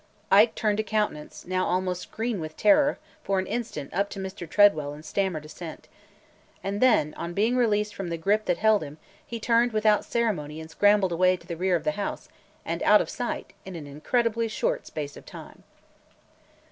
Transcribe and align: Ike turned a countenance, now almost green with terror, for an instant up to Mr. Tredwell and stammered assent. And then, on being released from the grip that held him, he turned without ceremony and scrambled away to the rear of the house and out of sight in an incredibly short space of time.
Ike 0.31 0.55
turned 0.55 0.79
a 0.79 0.83
countenance, 0.83 1.45
now 1.45 1.63
almost 1.67 2.11
green 2.11 2.39
with 2.39 2.57
terror, 2.57 2.97
for 3.23 3.37
an 3.37 3.45
instant 3.45 3.93
up 3.93 4.09
to 4.09 4.19
Mr. 4.19 4.49
Tredwell 4.49 4.93
and 4.93 5.05
stammered 5.05 5.45
assent. 5.45 5.87
And 6.63 6.81
then, 6.81 7.13
on 7.17 7.35
being 7.35 7.55
released 7.55 7.93
from 7.93 8.07
the 8.09 8.17
grip 8.17 8.45
that 8.45 8.57
held 8.57 8.81
him, 8.81 8.97
he 9.23 9.39
turned 9.39 9.73
without 9.73 10.03
ceremony 10.03 10.59
and 10.59 10.71
scrambled 10.71 11.11
away 11.11 11.37
to 11.37 11.45
the 11.45 11.55
rear 11.55 11.75
of 11.75 11.83
the 11.83 11.91
house 12.01 12.29
and 12.65 12.81
out 12.81 12.99
of 12.99 13.11
sight 13.11 13.53
in 13.63 13.75
an 13.75 13.85
incredibly 13.85 14.47
short 14.47 14.87
space 14.87 15.15
of 15.15 15.23
time. 15.27 15.61